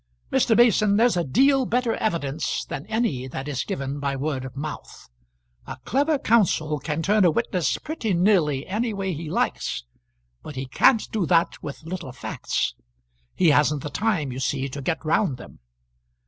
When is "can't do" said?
10.65-11.27